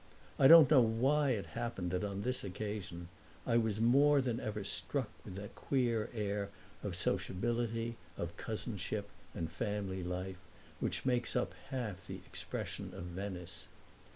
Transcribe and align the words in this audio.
I 0.39 0.47
don't 0.47 0.71
know 0.71 0.81
why 0.81 1.29
it 1.29 1.45
happened 1.53 1.91
that 1.91 2.03
on 2.03 2.23
this 2.23 2.43
occasion 2.43 3.07
I 3.45 3.57
was 3.57 3.79
more 3.79 4.19
than 4.19 4.39
ever 4.39 4.63
struck 4.63 5.09
with 5.23 5.35
that 5.35 5.53
queer 5.53 6.09
air 6.11 6.49
of 6.81 6.95
sociability, 6.95 7.97
of 8.17 8.35
cousinship 8.35 9.09
and 9.35 9.51
family 9.51 10.03
life, 10.03 10.39
which 10.79 11.05
makes 11.05 11.35
up 11.35 11.53
half 11.69 12.07
the 12.07 12.15
expression 12.15 12.93
of 12.95 13.03
Venice. 13.03 13.67